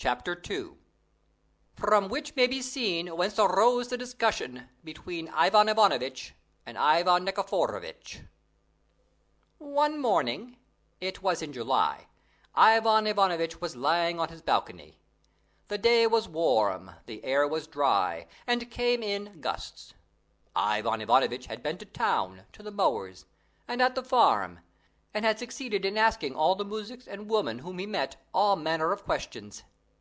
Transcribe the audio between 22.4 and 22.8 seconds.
to the